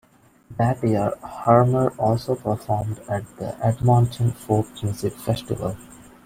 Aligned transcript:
That 0.57 0.81
year 0.83 1.13
Harmer 1.23 1.89
also 1.99 2.33
performed 2.33 2.97
at 3.07 3.37
the 3.37 3.55
Edmonton 3.63 4.31
Folk 4.31 4.65
Music 4.81 5.13
Festival. 5.13 5.77